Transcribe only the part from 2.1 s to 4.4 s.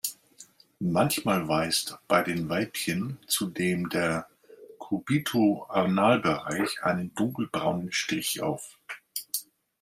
den Weibchen zudem der